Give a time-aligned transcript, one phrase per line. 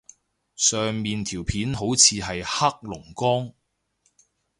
[0.55, 3.53] 上面條片好似係黑龍江